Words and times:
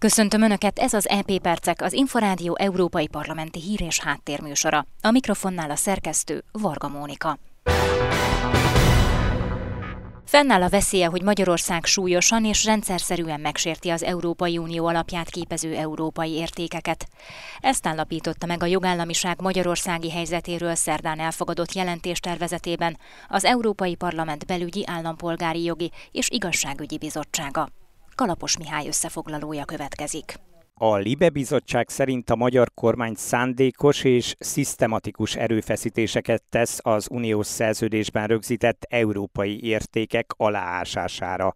Köszöntöm 0.00 0.42
Önöket, 0.42 0.78
ez 0.78 0.92
az 0.92 1.08
EP 1.08 1.38
Percek, 1.38 1.82
az 1.82 1.92
Inforádió 1.92 2.56
Európai 2.58 3.06
Parlamenti 3.08 3.60
Hír 3.60 3.80
és 3.82 4.00
Háttérműsora. 4.00 4.86
A 5.02 5.10
mikrofonnál 5.10 5.70
a 5.70 5.76
szerkesztő 5.76 6.44
Varga 6.52 6.88
Mónika. 6.88 7.38
Fennáll 10.24 10.62
a 10.62 10.68
veszélye, 10.68 11.06
hogy 11.06 11.22
Magyarország 11.22 11.84
súlyosan 11.84 12.44
és 12.44 12.64
rendszerszerűen 12.64 13.40
megsérti 13.40 13.88
az 13.88 14.02
Európai 14.02 14.58
Unió 14.58 14.86
alapját 14.86 15.30
képező 15.30 15.74
európai 15.74 16.30
értékeket. 16.30 17.06
Ezt 17.58 17.86
állapította 17.86 18.46
meg 18.46 18.62
a 18.62 18.66
jogállamiság 18.66 19.40
magyarországi 19.40 20.10
helyzetéről 20.10 20.74
szerdán 20.74 21.18
elfogadott 21.18 21.72
jelentéstervezetében 21.72 22.98
az 23.28 23.44
Európai 23.44 23.94
Parlament 23.94 24.46
belügyi 24.46 24.84
állampolgári 24.86 25.64
jogi 25.64 25.90
és 26.12 26.28
igazságügyi 26.30 26.98
bizottsága. 26.98 27.68
Kalapos 28.20 28.58
Mihály 28.58 28.86
összefoglalója 28.86 29.64
következik. 29.64 30.34
A 30.74 30.96
Libe 30.96 31.28
Bizottság 31.28 31.88
szerint 31.88 32.30
a 32.30 32.36
magyar 32.36 32.70
kormány 32.74 33.14
szándékos 33.14 34.04
és 34.04 34.34
szisztematikus 34.38 35.36
erőfeszítéseket 35.36 36.42
tesz 36.48 36.78
az 36.82 37.06
uniós 37.10 37.46
szerződésben 37.46 38.26
rögzített 38.26 38.86
európai 38.88 39.64
értékek 39.64 40.26
aláásására. 40.36 41.54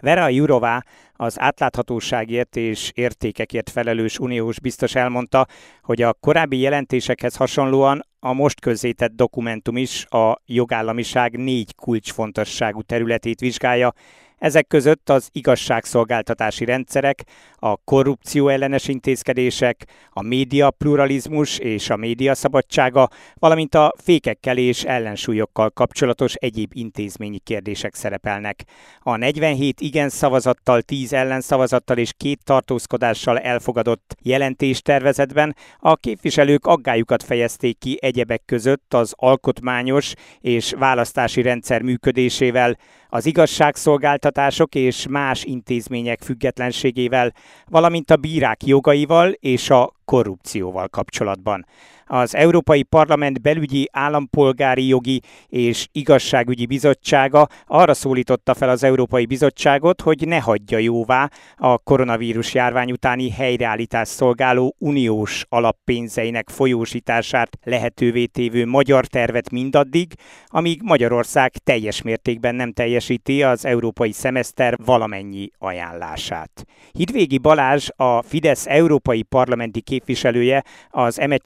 Vera 0.00 0.28
Jurová, 0.28 0.84
az 1.12 1.40
átláthatóságért 1.40 2.56
és 2.56 2.90
értékekért 2.94 3.70
felelős 3.70 4.18
uniós 4.18 4.60
biztos 4.60 4.94
elmondta, 4.94 5.46
hogy 5.82 6.02
a 6.02 6.12
korábbi 6.12 6.58
jelentésekhez 6.58 7.36
hasonlóan 7.36 8.06
a 8.20 8.32
most 8.32 8.60
közzétett 8.60 9.12
dokumentum 9.12 9.76
is 9.76 10.06
a 10.06 10.40
jogállamiság 10.46 11.36
négy 11.36 11.74
kulcsfontosságú 11.74 12.82
területét 12.82 13.40
vizsgálja, 13.40 13.92
ezek 14.38 14.66
között 14.66 15.10
az 15.10 15.28
igazságszolgáltatási 15.32 16.64
rendszerek, 16.64 17.24
a 17.64 17.76
korrupció 17.76 18.48
ellenes 18.48 18.88
intézkedések, 18.88 19.86
a 20.10 20.22
média 20.22 20.70
pluralizmus 20.70 21.58
és 21.58 21.90
a 21.90 21.96
média 21.96 22.34
szabadsága, 22.34 23.08
valamint 23.34 23.74
a 23.74 23.92
fékekkel 23.96 24.58
és 24.58 24.84
ellensúlyokkal 24.84 25.70
kapcsolatos 25.70 26.34
egyéb 26.34 26.70
intézményi 26.74 27.38
kérdések 27.38 27.94
szerepelnek. 27.94 28.64
A 29.00 29.16
47 29.16 29.80
igen 29.80 30.08
szavazattal, 30.08 30.82
10 30.82 31.12
ellenszavazattal 31.12 31.98
és 31.98 32.12
két 32.16 32.44
tartózkodással 32.44 33.38
elfogadott 33.38 34.16
jelentéstervezetben 34.22 35.56
a 35.78 35.96
képviselők 35.96 36.66
aggályukat 36.66 37.22
fejezték 37.22 37.78
ki 37.78 37.98
egyebek 38.00 38.42
között 38.46 38.94
az 38.94 39.12
alkotmányos 39.16 40.12
és 40.40 40.72
választási 40.78 41.42
rendszer 41.42 41.82
működésével, 41.82 42.76
az 43.14 43.26
igazságszolgáltatások 43.26 44.74
és 44.74 45.06
más 45.08 45.44
intézmények 45.44 46.22
függetlenségével, 46.22 47.32
valamint 47.66 48.10
a 48.10 48.16
bírák 48.16 48.66
jogaival 48.66 49.30
és 49.30 49.70
a 49.70 49.92
korrupcióval 50.04 50.88
kapcsolatban. 50.88 51.66
Az 52.06 52.34
Európai 52.34 52.82
Parlament 52.82 53.42
belügyi 53.42 53.88
állampolgári 53.92 54.86
jogi 54.86 55.20
és 55.48 55.88
igazságügyi 55.92 56.66
bizottsága 56.66 57.46
arra 57.66 57.94
szólította 57.94 58.54
fel 58.54 58.68
az 58.68 58.82
Európai 58.82 59.26
Bizottságot, 59.26 60.00
hogy 60.00 60.26
ne 60.26 60.40
hagyja 60.40 60.78
jóvá 60.78 61.30
a 61.56 61.78
koronavírus 61.78 62.54
járvány 62.54 62.92
utáni 62.92 63.30
helyreállítás 63.30 64.08
szolgáló 64.08 64.74
uniós 64.78 65.44
alappénzeinek 65.48 66.48
folyósítását 66.48 67.58
lehetővé 67.62 68.24
tévő 68.24 68.66
magyar 68.66 69.06
tervet 69.06 69.50
mindaddig, 69.50 70.12
amíg 70.46 70.80
Magyarország 70.82 71.52
teljes 71.64 72.02
mértékben 72.02 72.54
nem 72.54 72.72
teljesíti 72.72 73.42
az 73.42 73.64
európai 73.64 74.12
szemeszter 74.12 74.78
valamennyi 74.84 75.50
ajánlását. 75.58 76.64
Hidvégi 76.92 77.38
Balázs, 77.38 77.88
a 77.96 78.22
Fidesz 78.22 78.66
európai 78.66 79.22
parlamenti 79.22 79.80
képviselője 79.80 80.64
az 80.88 81.18
Emet 81.18 81.42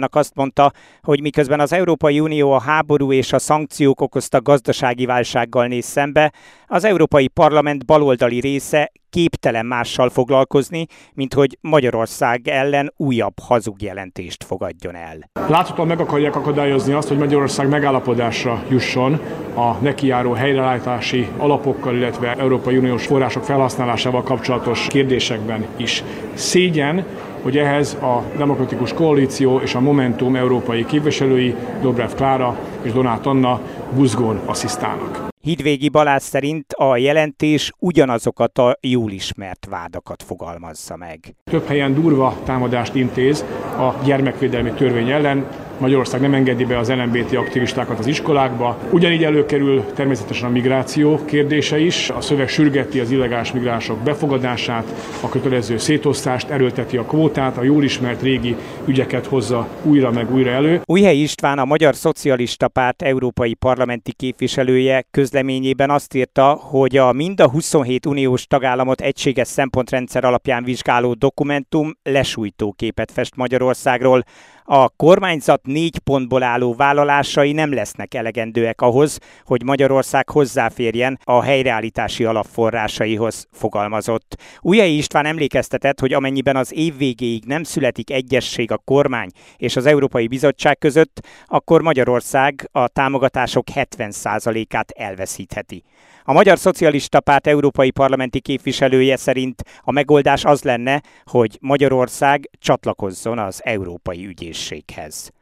csatornának 0.00 0.14
azt 0.14 0.34
mondta, 0.34 0.72
hogy 1.02 1.20
miközben 1.20 1.60
az 1.60 1.72
Európai 1.72 2.20
Unió 2.20 2.52
a 2.52 2.60
háború 2.60 3.12
és 3.12 3.32
a 3.32 3.38
szankciók 3.38 4.00
okozta 4.00 4.42
gazdasági 4.42 5.06
válsággal 5.06 5.66
néz 5.66 5.84
szembe, 5.84 6.32
az 6.66 6.84
Európai 6.84 7.28
Parlament 7.28 7.86
baloldali 7.86 8.40
része 8.40 8.92
képtelen 9.10 9.66
mással 9.66 10.10
foglalkozni, 10.10 10.86
mint 11.14 11.34
hogy 11.34 11.58
Magyarország 11.60 12.48
ellen 12.48 12.92
újabb 12.96 13.34
hazugjelentést 13.42 14.44
fogadjon 14.44 14.94
el. 14.94 15.30
Láthatóan 15.48 15.88
meg 15.88 16.00
akarják 16.00 16.36
akadályozni 16.36 16.92
azt, 16.92 17.08
hogy 17.08 17.18
Magyarország 17.18 17.68
megállapodásra 17.68 18.62
jusson 18.68 19.20
a 19.54 19.72
nekiáró 19.72 20.32
helyreállítási 20.32 21.28
alapokkal, 21.36 21.96
illetve 21.96 22.36
Európai 22.36 22.76
Uniós 22.76 23.06
források 23.06 23.44
felhasználásával 23.44 24.22
kapcsolatos 24.22 24.86
kérdésekben 24.86 25.66
is. 25.76 26.04
Szégyen, 26.34 27.06
hogy 27.42 27.56
ehhez 27.56 27.94
a 27.94 28.22
Demokratikus 28.36 28.92
Koalíció 28.92 29.58
és 29.58 29.74
a 29.74 29.80
Momentum 29.80 30.36
európai 30.36 30.84
képviselői, 30.84 31.54
Dobrev 31.82 32.10
Klára 32.10 32.58
és 32.82 32.92
Donát 32.92 33.26
Anna 33.26 33.60
buzgón 33.94 34.40
asszisztálnak. 34.46 35.29
Hidvégi 35.42 35.88
Balázs 35.88 36.22
szerint 36.22 36.72
a 36.72 36.96
jelentés 36.96 37.72
ugyanazokat 37.78 38.58
a 38.58 38.76
jól 38.80 39.10
ismert 39.10 39.66
vádakat 39.70 40.22
fogalmazza 40.22 40.96
meg. 40.96 41.34
Több 41.44 41.66
helyen 41.66 41.94
durva 41.94 42.36
támadást 42.44 42.94
intéz 42.94 43.44
a 43.78 43.94
gyermekvédelmi 44.04 44.70
törvény 44.70 45.10
ellen, 45.10 45.48
Magyarország 45.80 46.20
nem 46.20 46.34
engedi 46.34 46.64
be 46.64 46.78
az 46.78 46.90
LMBT 46.90 47.34
aktivistákat 47.34 47.98
az 47.98 48.06
iskolákba. 48.06 48.78
Ugyanígy 48.90 49.24
előkerül 49.24 49.84
természetesen 49.94 50.48
a 50.48 50.52
migráció 50.52 51.24
kérdése 51.24 51.78
is. 51.78 52.10
A 52.10 52.20
szöveg 52.20 52.48
sürgeti 52.48 53.00
az 53.00 53.10
illegális 53.10 53.52
migránsok 53.52 53.98
befogadását, 53.98 54.84
a 55.20 55.28
kötelező 55.28 55.78
szétosztást, 55.78 56.48
erőlteti 56.50 56.96
a 56.96 57.04
kvótát, 57.04 57.56
a 57.56 57.62
jól 57.62 57.84
ismert 57.84 58.22
régi 58.22 58.56
ügyeket 58.86 59.26
hozza 59.26 59.68
újra 59.82 60.10
meg 60.10 60.32
újra 60.32 60.50
elő. 60.50 60.80
Újhely 60.84 61.16
István, 61.16 61.58
a 61.58 61.64
Magyar 61.64 61.94
Szocialista 61.94 62.68
Párt 62.68 63.02
európai 63.02 63.54
parlamenti 63.54 64.12
képviselője 64.12 65.04
közleményében 65.10 65.90
azt 65.90 66.14
írta, 66.14 66.52
hogy 66.52 66.96
a 66.96 67.12
mind 67.12 67.40
a 67.40 67.50
27 67.50 68.06
uniós 68.06 68.46
tagállamot 68.46 69.00
egységes 69.00 69.48
szempontrendszer 69.48 70.24
alapján 70.24 70.64
vizsgáló 70.64 71.14
dokumentum 71.14 71.96
lesújtó 72.02 72.72
képet 72.72 73.12
fest 73.12 73.36
Magyarországról, 73.36 74.24
a 74.72 74.88
kormányzat 74.88 75.66
négy 75.66 75.98
pontból 75.98 76.42
álló 76.42 76.74
vállalásai 76.74 77.52
nem 77.52 77.72
lesznek 77.72 78.14
elegendőek 78.14 78.80
ahhoz, 78.80 79.18
hogy 79.44 79.62
Magyarország 79.64 80.28
hozzáférjen 80.28 81.18
a 81.24 81.42
helyreállítási 81.42 82.24
alapforrásaihoz 82.24 83.46
fogalmazott. 83.52 84.36
Ujjai 84.60 84.96
István 84.96 85.26
emlékeztetett, 85.26 86.00
hogy 86.00 86.12
amennyiben 86.12 86.56
az 86.56 86.72
év 86.74 86.96
végéig 86.96 87.44
nem 87.44 87.62
születik 87.62 88.10
egyesség 88.10 88.72
a 88.72 88.82
kormány 88.84 89.30
és 89.56 89.76
az 89.76 89.86
Európai 89.86 90.26
Bizottság 90.26 90.78
között, 90.78 91.20
akkor 91.46 91.82
Magyarország 91.82 92.68
a 92.72 92.88
támogatások 92.88 93.64
70%-át 93.74 94.90
elveszítheti. 94.90 95.84
A 96.30 96.32
Magyar 96.32 96.58
Szocialista 96.58 97.20
Párt 97.20 97.46
európai 97.46 97.90
parlamenti 97.90 98.40
képviselője 98.40 99.16
szerint 99.16 99.62
a 99.80 99.92
megoldás 99.92 100.44
az 100.44 100.62
lenne, 100.62 101.02
hogy 101.24 101.58
Magyarország 101.60 102.50
csatlakozzon 102.58 103.38
az 103.38 103.60
Európai 103.64 104.26
Ügyészséghez. 104.26 105.32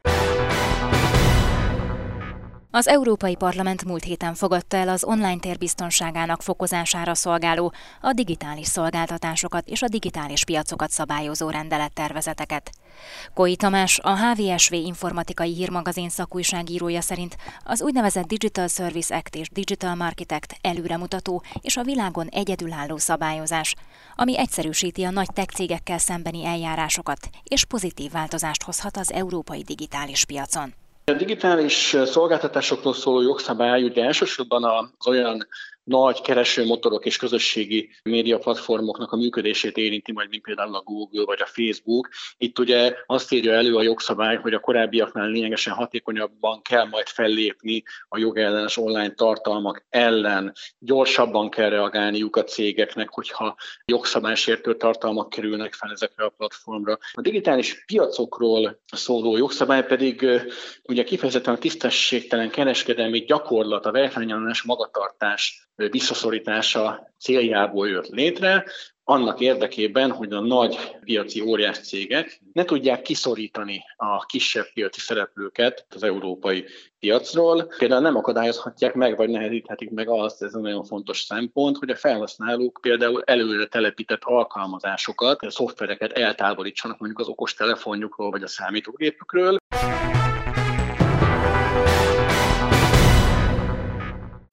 Az 2.71 2.87
Európai 2.87 3.35
Parlament 3.35 3.85
múlt 3.85 4.03
héten 4.03 4.33
fogadta 4.33 4.77
el 4.77 4.89
az 4.89 5.03
online 5.03 5.39
térbiztonságának 5.39 6.41
fokozására 6.41 7.15
szolgáló, 7.15 7.73
a 8.01 8.13
digitális 8.13 8.67
szolgáltatásokat 8.67 9.67
és 9.67 9.81
a 9.81 9.87
digitális 9.87 10.43
piacokat 10.43 10.89
szabályozó 10.89 11.49
rendelettervezeteket. 11.49 12.71
Koi 13.33 13.55
Tamás, 13.55 13.99
a 13.99 14.17
HVSV 14.17 14.73
informatikai 14.73 15.53
hírmagazin 15.53 16.09
szakújságírója 16.09 17.01
szerint 17.01 17.37
az 17.63 17.81
úgynevezett 17.81 18.27
Digital 18.27 18.67
Service 18.67 19.15
Act 19.15 19.35
és 19.35 19.49
Digital 19.49 19.95
Market 19.95 20.57
előremutató 20.61 21.43
és 21.61 21.77
a 21.77 21.83
világon 21.83 22.27
egyedülálló 22.27 22.97
szabályozás, 22.97 23.75
ami 24.15 24.37
egyszerűsíti 24.37 25.03
a 25.03 25.09
nagy 25.09 25.29
tech 25.33 25.53
cégekkel 25.53 25.97
szembeni 25.97 26.45
eljárásokat 26.45 27.29
és 27.43 27.65
pozitív 27.65 28.11
változást 28.11 28.63
hozhat 28.63 28.97
az 28.97 29.11
európai 29.11 29.61
digitális 29.61 30.25
piacon. 30.25 30.73
A 31.09 31.13
digitális 31.13 31.95
szolgáltatásokról 32.05 32.93
szóló 32.93 33.21
jogszabály 33.21 33.83
ugye 33.83 34.03
elsősorban 34.03 34.63
az 34.63 35.07
olyan 35.07 35.47
nagy 35.89 36.21
keresőmotorok 36.21 37.05
és 37.05 37.17
közösségi 37.17 37.89
média 38.03 38.37
platformoknak 38.37 39.11
a 39.11 39.15
működését 39.15 39.77
érinti 39.77 40.11
majd, 40.11 40.29
mint 40.29 40.43
például 40.43 40.75
a 40.75 40.81
Google 40.81 41.25
vagy 41.25 41.41
a 41.41 41.45
Facebook. 41.45 42.09
Itt 42.37 42.59
ugye 42.59 42.95
azt 43.05 43.31
írja 43.31 43.53
elő 43.53 43.75
a 43.75 43.81
jogszabály, 43.81 44.37
hogy 44.37 44.53
a 44.53 44.59
korábbiaknál 44.59 45.29
lényegesen 45.29 45.73
hatékonyabban 45.73 46.61
kell 46.61 46.85
majd 46.85 47.07
fellépni 47.07 47.83
a 48.07 48.17
jogellenes 48.17 48.77
online 48.77 49.13
tartalmak 49.13 49.85
ellen. 49.89 50.53
Gyorsabban 50.79 51.49
kell 51.49 51.69
reagálniuk 51.69 52.35
a 52.35 52.43
cégeknek, 52.43 53.09
hogyha 53.09 53.55
jogszabálysértő 53.85 54.75
tartalmak 54.75 55.29
kerülnek 55.29 55.73
fel 55.73 55.91
ezekre 55.91 56.25
a 56.25 56.33
platformra. 56.37 56.97
A 57.11 57.21
digitális 57.21 57.85
piacokról 57.85 58.81
szóló 58.91 59.37
jogszabály 59.37 59.85
pedig 59.85 60.27
ugye 60.83 61.03
kifejezetten 61.03 61.53
a 61.53 61.57
tisztességtelen 61.57 62.49
kereskedelmi 62.49 63.19
gyakorlat, 63.19 63.85
a 63.85 63.91
versenyellenes 63.91 64.61
magatartás 64.61 65.67
visszaszorítása 65.87 67.11
céljából 67.19 67.87
jött 67.87 68.07
létre, 68.07 68.65
annak 69.09 69.39
érdekében, 69.39 70.11
hogy 70.11 70.33
a 70.33 70.39
nagy 70.39 70.77
piaci 71.03 71.41
óriás 71.41 71.79
cégek 71.79 72.41
ne 72.53 72.63
tudják 72.63 73.01
kiszorítani 73.01 73.83
a 73.97 74.25
kisebb 74.25 74.65
piaci 74.73 74.99
szereplőket 74.99 75.85
az 75.95 76.03
európai 76.03 76.65
piacról. 76.99 77.71
Például 77.77 78.01
nem 78.01 78.15
akadályozhatják 78.15 78.93
meg, 78.93 79.17
vagy 79.17 79.29
nehezíthetik 79.29 79.89
meg 79.89 80.09
azt, 80.09 80.43
ez 80.43 80.53
egy 80.53 80.61
nagyon 80.61 80.83
fontos 80.83 81.19
szempont, 81.19 81.77
hogy 81.77 81.89
a 81.89 81.95
felhasználók 81.95 82.79
például 82.81 83.21
előre 83.25 83.65
telepített 83.65 84.23
alkalmazásokat, 84.23 85.41
a 85.41 85.49
szoftvereket 85.49 86.11
eltávolítsanak 86.11 86.99
mondjuk 86.99 87.19
az 87.19 87.27
okos 87.27 87.53
telefonjukról, 87.53 88.29
vagy 88.29 88.43
a 88.43 88.47
számítógépükről. 88.47 89.57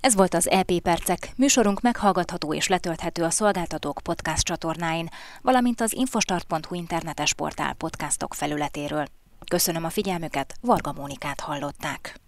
Ez 0.06 0.14
volt 0.14 0.34
az 0.34 0.50
EP 0.50 0.72
Percek. 0.82 1.32
Műsorunk 1.36 1.80
meghallgatható 1.80 2.54
és 2.54 2.68
letölthető 2.68 3.22
a 3.22 3.30
szolgáltatók 3.30 4.00
podcast 4.02 4.42
csatornáin, 4.42 5.08
valamint 5.42 5.80
az 5.80 5.92
infostart.hu 5.92 6.74
internetes 6.74 7.34
portál 7.34 7.74
podcastok 7.74 8.34
felületéről. 8.34 9.06
Köszönöm 9.50 9.84
a 9.84 9.90
figyelmüket, 9.90 10.54
Varga 10.60 10.92
Mónikát 10.92 11.40
hallották. 11.40 12.25